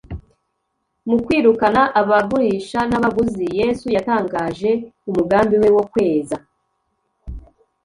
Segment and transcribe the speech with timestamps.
[1.09, 4.71] Mu kwirukana abagurisha n'abaguzi, Yesu yatangaje
[5.09, 6.37] umugambi we wo kweza